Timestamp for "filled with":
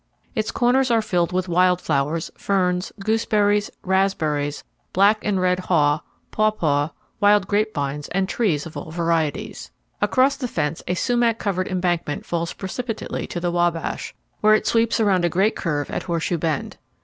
0.99-1.47